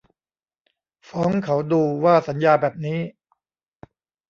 [1.09, 2.99] ฟ้องเขาดู ว่าสัญญาแบบนี้